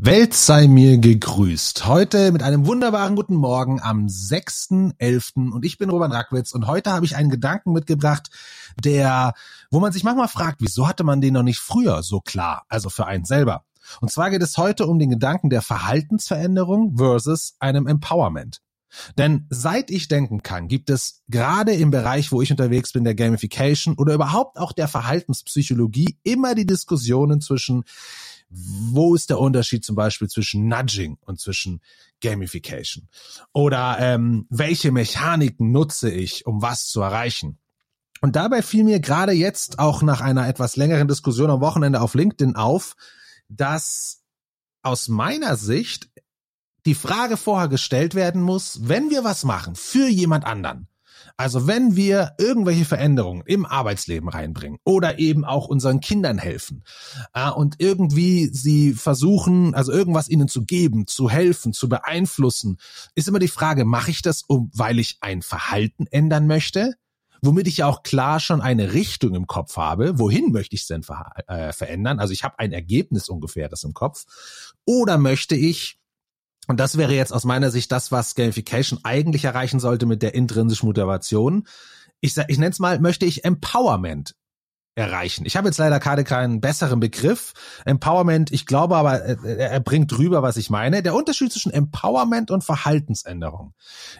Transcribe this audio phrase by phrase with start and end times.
[0.00, 1.86] Welt sei mir gegrüßt.
[1.86, 5.50] Heute mit einem wunderbaren guten Morgen am 6.11.
[5.50, 8.30] und ich bin Robert Rackwitz und heute habe ich einen Gedanken mitgebracht,
[8.80, 9.34] der,
[9.72, 12.90] wo man sich manchmal fragt, wieso hatte man den noch nicht früher so klar, also
[12.90, 13.64] für einen selber.
[14.00, 18.60] Und zwar geht es heute um den Gedanken der Verhaltensveränderung versus einem Empowerment.
[19.18, 23.16] Denn seit ich denken kann, gibt es gerade im Bereich, wo ich unterwegs bin, der
[23.16, 27.82] Gamification oder überhaupt auch der Verhaltenspsychologie immer die Diskussionen zwischen
[28.50, 31.80] wo ist der Unterschied zum Beispiel zwischen Nudging und zwischen
[32.20, 33.08] Gamification?
[33.52, 37.58] Oder ähm, welche Mechaniken nutze ich, um was zu erreichen?
[38.20, 42.14] Und dabei fiel mir gerade jetzt auch nach einer etwas längeren Diskussion am Wochenende auf
[42.14, 42.96] LinkedIn auf,
[43.48, 44.22] dass
[44.82, 46.10] aus meiner Sicht
[46.86, 50.88] die Frage vorher gestellt werden muss, wenn wir was machen für jemand anderen,
[51.38, 56.82] also wenn wir irgendwelche Veränderungen im Arbeitsleben reinbringen oder eben auch unseren Kindern helfen
[57.32, 62.78] äh, und irgendwie sie versuchen, also irgendwas ihnen zu geben, zu helfen, zu beeinflussen,
[63.14, 66.94] ist immer die Frage, mache ich das, um, weil ich ein Verhalten ändern möchte?
[67.40, 70.18] womit ich ja auch klar schon eine Richtung im Kopf habe.
[70.18, 72.18] Wohin möchte ich es denn ver äh, verändern?
[72.18, 74.24] Also ich habe ein Ergebnis ungefähr das im Kopf.
[74.84, 76.00] Oder möchte ich
[76.68, 80.34] und das wäre jetzt aus meiner Sicht das, was Gamification eigentlich erreichen sollte mit der
[80.34, 81.66] intrinsischen Motivation.
[82.20, 84.34] Ich, ich nenne es mal, möchte ich Empowerment
[84.94, 85.46] erreichen.
[85.46, 87.54] Ich habe jetzt leider gerade keinen besseren Begriff.
[87.86, 91.02] Empowerment, ich glaube aber, er, er bringt rüber, was ich meine.
[91.02, 93.74] Der Unterschied zwischen Empowerment und Verhaltensänderung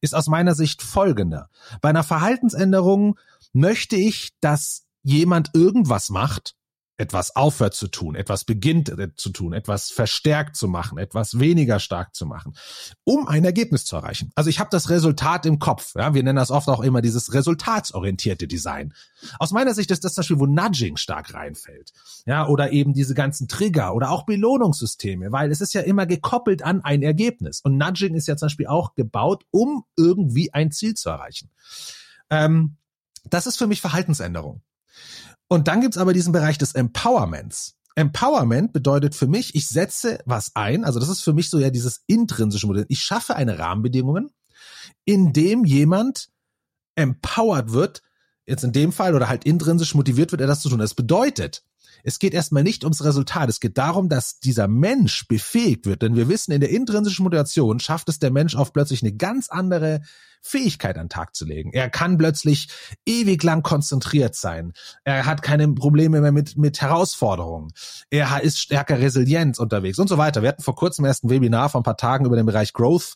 [0.00, 1.48] ist aus meiner Sicht folgender.
[1.80, 3.18] Bei einer Verhaltensänderung
[3.52, 6.56] möchte ich, dass jemand irgendwas macht,
[6.98, 11.80] etwas aufhört zu tun, etwas beginnt äh, zu tun, etwas verstärkt zu machen, etwas weniger
[11.80, 12.54] stark zu machen,
[13.04, 14.30] um ein Ergebnis zu erreichen.
[14.34, 15.94] Also ich habe das Resultat im Kopf.
[15.94, 18.92] Ja, wir nennen das oft auch immer dieses resultatsorientierte Design.
[19.38, 21.92] Aus meiner Sicht ist das das Spiel, wo Nudging stark reinfällt.
[22.26, 26.62] Ja, oder eben diese ganzen Trigger oder auch Belohnungssysteme, weil es ist ja immer gekoppelt
[26.62, 27.60] an ein Ergebnis.
[27.60, 31.50] Und Nudging ist ja zum Beispiel auch gebaut, um irgendwie ein Ziel zu erreichen.
[32.30, 32.76] Ähm,
[33.24, 34.62] das ist für mich Verhaltensänderung.
[35.52, 37.74] Und dann gibt's aber diesen Bereich des Empowerments.
[37.94, 41.68] Empowerment bedeutet für mich, ich setze was ein, also das ist für mich so ja
[41.68, 42.86] dieses intrinsische Modell.
[42.88, 44.30] Ich schaffe eine Rahmenbedingungen,
[45.04, 46.30] in dem jemand
[46.94, 48.00] empowered wird,
[48.46, 50.78] jetzt in dem Fall oder halt intrinsisch motiviert wird, er das zu tun.
[50.78, 51.62] Das bedeutet,
[52.02, 53.48] es geht erstmal nicht ums Resultat.
[53.48, 56.02] Es geht darum, dass dieser Mensch befähigt wird.
[56.02, 59.48] Denn wir wissen, in der intrinsischen Motivation schafft es der Mensch auf plötzlich eine ganz
[59.48, 60.00] andere
[60.40, 61.72] Fähigkeit an Tag zu legen.
[61.72, 62.68] Er kann plötzlich
[63.06, 64.72] ewig lang konzentriert sein.
[65.04, 67.72] Er hat keine Probleme mehr mit, mit Herausforderungen.
[68.10, 70.42] Er ist stärker resilient unterwegs und so weiter.
[70.42, 73.14] Wir hatten vor kurzem erst ein Webinar vor ein paar Tagen über den Bereich Growth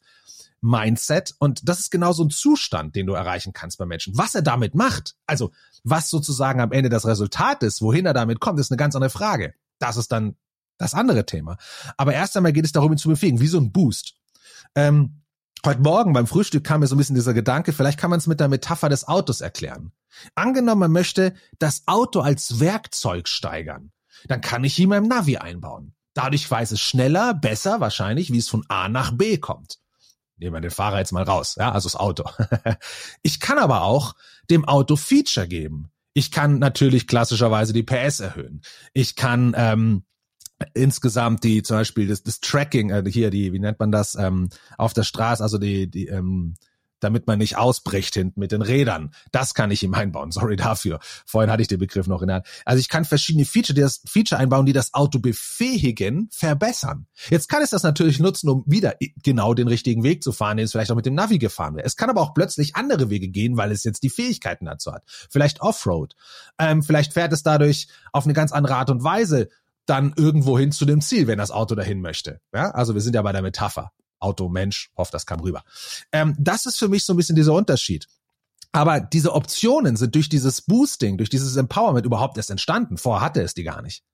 [0.60, 1.34] Mindset.
[1.38, 4.16] Und das ist genau so ein Zustand, den du erreichen kannst bei Menschen.
[4.16, 5.52] Was er damit macht, also
[5.84, 9.10] was sozusagen am Ende das Resultat ist, wohin er damit kommt, ist eine ganz andere
[9.10, 9.54] Frage.
[9.78, 10.36] Das ist dann
[10.78, 11.56] das andere Thema.
[11.96, 14.14] Aber erst einmal geht es darum, ihn zu befähigen, wie so ein Boost.
[14.74, 15.22] Ähm,
[15.64, 18.26] heute Morgen beim Frühstück kam mir so ein bisschen dieser Gedanke, vielleicht kann man es
[18.26, 19.92] mit der Metapher des Autos erklären.
[20.34, 23.92] Angenommen, man möchte das Auto als Werkzeug steigern,
[24.26, 25.94] dann kann ich ihm im Navi einbauen.
[26.14, 29.78] Dadurch weiß es schneller, besser wahrscheinlich, wie es von A nach B kommt
[30.38, 32.24] nehmen wir den Fahrer jetzt mal raus, ja, also das Auto.
[33.22, 34.14] ich kann aber auch
[34.50, 35.90] dem Auto Feature geben.
[36.12, 38.62] Ich kann natürlich klassischerweise die PS erhöhen.
[38.94, 40.04] Ich kann ähm,
[40.74, 44.48] insgesamt die zum Beispiel das, das Tracking äh, hier die wie nennt man das ähm,
[44.78, 46.54] auf der Straße also die die ähm,
[47.00, 49.10] damit man nicht ausbricht hinten mit den Rädern.
[49.32, 50.30] Das kann ich ihm einbauen.
[50.30, 50.98] Sorry dafür.
[51.26, 52.46] Vorhin hatte ich den Begriff noch in der Hand.
[52.64, 57.06] Also ich kann verschiedene Feature, die das Feature einbauen, die das Auto befähigen, verbessern.
[57.30, 60.64] Jetzt kann es das natürlich nutzen, um wieder genau den richtigen Weg zu fahren, den
[60.64, 61.86] es vielleicht auch mit dem Navi gefahren wäre.
[61.86, 65.04] Es kann aber auch plötzlich andere Wege gehen, weil es jetzt die Fähigkeiten dazu hat.
[65.30, 66.14] Vielleicht Offroad.
[66.58, 69.48] Ähm, vielleicht fährt es dadurch auf eine ganz andere Art und Weise
[69.86, 72.40] dann irgendwo hin zu dem Ziel, wenn das Auto dahin möchte.
[72.52, 73.92] Ja, also wir sind ja bei der Metapher.
[74.18, 75.62] Auto, Mensch, hoffe, das kam rüber.
[76.12, 78.06] Ähm, das ist für mich so ein bisschen dieser Unterschied.
[78.72, 82.98] Aber diese Optionen sind durch dieses Boosting, durch dieses Empowerment überhaupt erst entstanden.
[82.98, 84.04] Vorher hatte es die gar nicht.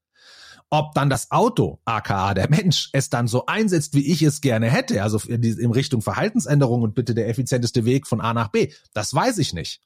[0.71, 4.71] Ob dann das Auto, aka der Mensch, es dann so einsetzt, wie ich es gerne
[4.71, 9.13] hätte, also in Richtung Verhaltensänderung und bitte der effizienteste Weg von A nach B, das
[9.13, 9.83] weiß ich nicht.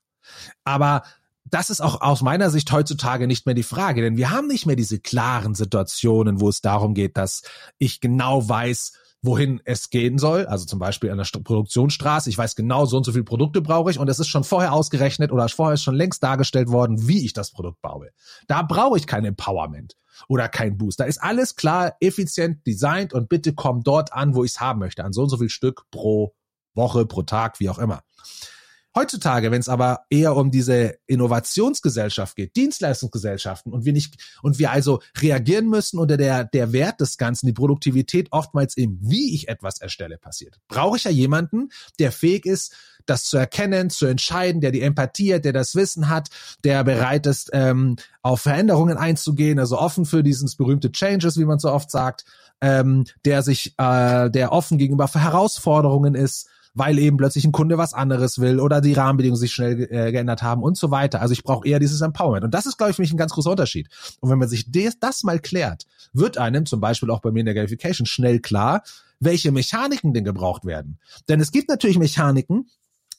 [0.62, 1.02] Aber
[1.44, 4.66] das ist auch aus meiner Sicht heutzutage nicht mehr die Frage, denn wir haben nicht
[4.66, 7.42] mehr diese klaren Situationen, wo es darum geht, dass
[7.78, 8.92] ich genau weiß,
[9.26, 10.46] wohin es gehen soll.
[10.46, 12.30] Also zum Beispiel an der Produktionsstraße.
[12.30, 14.72] Ich weiß genau, so und so viele Produkte brauche ich und es ist schon vorher
[14.72, 18.10] ausgerechnet oder vorher ist schon längst dargestellt worden, wie ich das Produkt baue.
[18.46, 19.96] Da brauche ich kein Empowerment
[20.28, 21.00] oder kein Boost.
[21.00, 24.78] Da ist alles klar, effizient designt und bitte komm dort an, wo ich es haben
[24.78, 25.04] möchte.
[25.04, 26.34] An so und so viel Stück pro
[26.74, 28.02] Woche, pro Tag, wie auch immer.
[28.98, 34.70] Heutzutage, wenn es aber eher um diese Innovationsgesellschaft geht, Dienstleistungsgesellschaften und wir nicht und wir
[34.70, 39.48] also reagieren müssen unter der der Wert des Ganzen, die Produktivität oftmals im wie ich
[39.48, 44.62] etwas erstelle passiert, brauche ich ja jemanden, der fähig ist, das zu erkennen, zu entscheiden,
[44.62, 46.30] der die Empathie hat, der das Wissen hat,
[46.64, 51.58] der bereit ist, ähm, auf Veränderungen einzugehen, also offen für dieses berühmte Changes, wie man
[51.58, 52.24] so oft sagt,
[52.62, 57.94] ähm, der sich, äh, der offen gegenüber Herausforderungen ist, weil eben plötzlich ein Kunde was
[57.94, 61.22] anderes will oder die Rahmenbedingungen sich schnell äh, geändert haben und so weiter.
[61.22, 62.44] Also ich brauche eher dieses Empowerment.
[62.44, 63.88] Und das ist, glaube ich, für mich ein ganz großer Unterschied.
[64.20, 67.40] Und wenn man sich des, das mal klärt, wird einem zum Beispiel auch bei mir
[67.40, 68.82] in der Gamification schnell klar,
[69.18, 70.98] welche Mechaniken denn gebraucht werden.
[71.30, 72.68] Denn es gibt natürlich Mechaniken,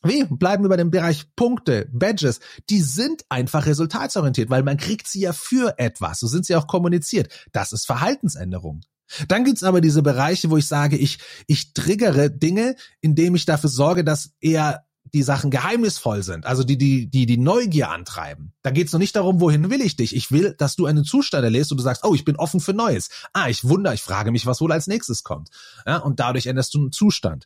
[0.03, 2.39] wie bleiben wir bei dem Bereich Punkte, Badges,
[2.69, 6.19] die sind einfach resultatsorientiert, weil man kriegt sie ja für etwas.
[6.19, 7.33] So sind sie auch kommuniziert.
[7.51, 8.81] Das ist Verhaltensänderung.
[9.27, 13.69] Dann gibt's aber diese Bereiche, wo ich sage, ich, ich triggere Dinge, indem ich dafür
[13.69, 14.83] sorge, dass eher
[15.13, 18.53] die Sachen geheimnisvoll sind, also die die die die Neugier antreiben.
[18.61, 20.15] Da geht's noch nicht darum, wohin will ich dich.
[20.15, 22.73] Ich will, dass du einen Zustand erlebst und du sagst, oh, ich bin offen für
[22.73, 23.09] Neues.
[23.33, 25.49] Ah, ich wunder, ich frage mich, was wohl als nächstes kommt.
[25.85, 27.45] Ja, und dadurch änderst du einen Zustand.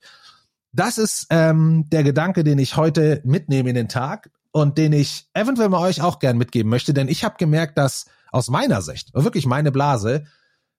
[0.74, 5.28] Das ist ähm, der Gedanke, den ich heute mitnehme in den Tag und den ich
[5.34, 9.14] eventuell mal euch auch gern mitgeben möchte, denn ich habe gemerkt, dass aus meiner Sicht,
[9.14, 10.24] wirklich meine Blase,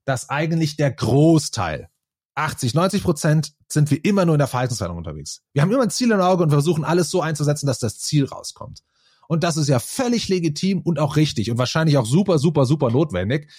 [0.04, 1.88] dass eigentlich der Großteil,
[2.34, 5.43] 80, 90 Prozent, sind wir immer nur in der Verhaltensveränderung unterwegs.
[5.52, 8.25] Wir haben immer ein Ziel im Auge und versuchen alles so einzusetzen, dass das Ziel
[8.25, 8.82] rauskommt.
[9.28, 12.90] Und das ist ja völlig legitim und auch richtig und wahrscheinlich auch super, super, super
[12.90, 13.50] notwendig.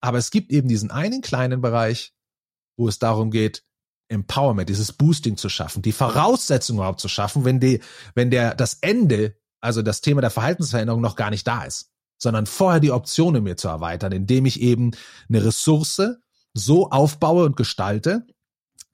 [0.00, 2.14] Aber es gibt eben diesen einen kleinen Bereich,
[2.76, 3.64] wo es darum geht,
[4.08, 7.80] Empowerment, dieses Boosting zu schaffen, die Voraussetzungen überhaupt zu schaffen, wenn die,
[8.14, 12.46] wenn der, das Ende, also das Thema der Verhaltensveränderung noch gar nicht da ist, sondern
[12.46, 14.90] vorher die Optionen mir zu erweitern, indem ich eben
[15.28, 16.18] eine Ressource
[16.54, 18.26] so aufbaue und gestalte,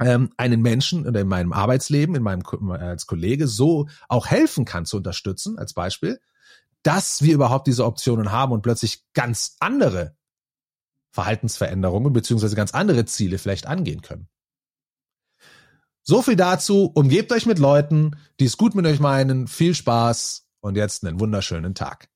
[0.00, 4.86] ähm, einen Menschen oder in meinem Arbeitsleben, in meinem als Kollege so auch helfen kann
[4.86, 6.20] zu unterstützen, als Beispiel,
[6.82, 10.16] dass wir überhaupt diese Optionen haben und plötzlich ganz andere
[11.12, 14.28] Verhaltensveränderungen beziehungsweise ganz andere Ziele vielleicht angehen können.
[16.02, 16.90] So viel dazu.
[16.94, 19.46] Umgebt euch mit Leuten, die es gut mit euch meinen.
[19.46, 22.10] Viel Spaß und jetzt einen wunderschönen Tag.